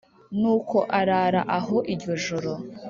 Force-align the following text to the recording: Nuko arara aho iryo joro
Nuko 0.39 0.77
arara 0.99 1.41
aho 1.57 1.77
iryo 1.93 2.13
joro 2.25 2.51